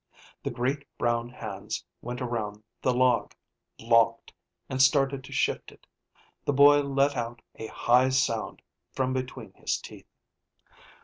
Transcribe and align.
The 0.41 0.49
great 0.49 0.83
brown 0.97 1.29
hands 1.29 1.85
went 2.01 2.21
around 2.21 2.63
the 2.81 2.91
log, 2.91 3.35
locked, 3.77 4.33
and 4.67 4.81
started 4.81 5.23
to 5.23 5.31
shift 5.31 5.71
it; 5.71 5.85
the 6.43 6.51
boy 6.53 6.79
let 6.81 7.15
out 7.15 7.43
a 7.57 7.67
high 7.67 8.09
sound 8.09 8.63
from 8.93 9.13
between 9.13 9.53
his 9.53 9.77
teeth. 9.79 10.09